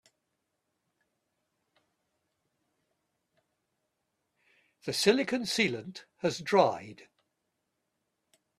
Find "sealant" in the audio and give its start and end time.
5.43-6.05